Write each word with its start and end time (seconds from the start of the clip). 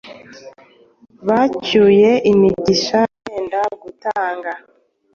Bacyuye 1.27 2.11
imigisha 2.31 2.99
bénda.gutanga 3.23 4.51